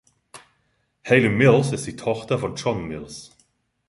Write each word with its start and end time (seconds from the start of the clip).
Haley 1.05 1.29
Mills 1.29 1.73
ist 1.73 1.85
die 1.85 1.95
Tochter 1.95 2.39
von 2.39 2.55
John 2.55 2.87
Mills. 2.87 3.35